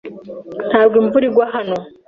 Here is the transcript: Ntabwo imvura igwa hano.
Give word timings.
Ntabwo 0.69 0.95
imvura 1.01 1.25
igwa 1.29 1.45
hano. 1.55 1.77